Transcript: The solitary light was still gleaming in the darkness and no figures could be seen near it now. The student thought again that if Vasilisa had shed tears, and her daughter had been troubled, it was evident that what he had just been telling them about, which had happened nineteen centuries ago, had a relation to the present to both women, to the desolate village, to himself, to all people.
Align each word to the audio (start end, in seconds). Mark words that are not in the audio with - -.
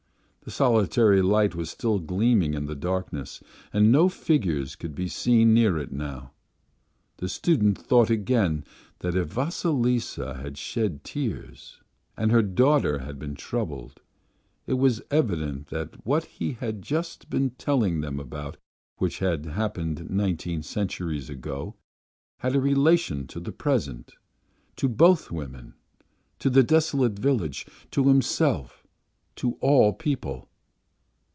The 0.43 0.49
solitary 0.49 1.21
light 1.21 1.53
was 1.53 1.69
still 1.69 1.99
gleaming 1.99 2.55
in 2.55 2.65
the 2.65 2.75
darkness 2.75 3.43
and 3.71 3.91
no 3.91 4.09
figures 4.09 4.75
could 4.75 4.95
be 4.95 5.07
seen 5.07 5.53
near 5.53 5.77
it 5.77 5.91
now. 5.91 6.31
The 7.17 7.29
student 7.29 7.77
thought 7.77 8.09
again 8.09 8.65
that 8.99 9.15
if 9.15 9.27
Vasilisa 9.27 10.33
had 10.37 10.57
shed 10.57 11.03
tears, 11.03 11.79
and 12.17 12.31
her 12.31 12.41
daughter 12.41 12.97
had 12.99 13.19
been 13.19 13.35
troubled, 13.35 14.01
it 14.65 14.73
was 14.73 15.03
evident 15.11 15.67
that 15.67 16.03
what 16.07 16.25
he 16.25 16.53
had 16.53 16.81
just 16.81 17.29
been 17.29 17.51
telling 17.51 18.01
them 18.01 18.19
about, 18.19 18.57
which 18.97 19.19
had 19.19 19.45
happened 19.45 20.09
nineteen 20.09 20.63
centuries 20.63 21.29
ago, 21.29 21.75
had 22.39 22.55
a 22.55 22.59
relation 22.59 23.27
to 23.27 23.39
the 23.39 23.51
present 23.53 24.15
to 24.77 24.89
both 24.89 25.29
women, 25.31 25.75
to 26.39 26.49
the 26.49 26.63
desolate 26.63 27.19
village, 27.19 27.67
to 27.91 28.07
himself, 28.07 28.79
to 29.33 29.53
all 29.61 29.93
people. 29.93 30.47